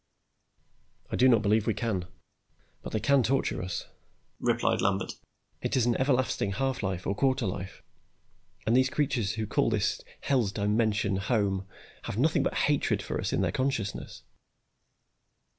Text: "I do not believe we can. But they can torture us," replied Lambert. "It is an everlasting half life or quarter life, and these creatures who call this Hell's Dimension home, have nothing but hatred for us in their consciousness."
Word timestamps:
"I 1.11 1.15
do 1.15 1.29
not 1.29 1.43
believe 1.43 1.67
we 1.67 1.75
can. 1.75 2.07
But 2.81 2.91
they 2.91 2.99
can 2.99 3.21
torture 3.21 3.61
us," 3.61 3.85
replied 4.39 4.81
Lambert. 4.81 5.13
"It 5.61 5.77
is 5.77 5.85
an 5.85 5.95
everlasting 5.97 6.53
half 6.53 6.81
life 6.81 7.05
or 7.05 7.13
quarter 7.13 7.45
life, 7.45 7.83
and 8.65 8.75
these 8.75 8.89
creatures 8.89 9.33
who 9.33 9.45
call 9.45 9.69
this 9.69 10.01
Hell's 10.21 10.51
Dimension 10.51 11.17
home, 11.17 11.67
have 12.05 12.17
nothing 12.17 12.41
but 12.41 12.55
hatred 12.65 13.03
for 13.03 13.21
us 13.21 13.31
in 13.31 13.41
their 13.41 13.51
consciousness." 13.51 14.23